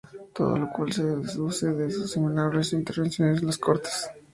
[0.33, 4.09] Todo lo cual se deduce de sus innumerables intervenciones en las Cortes.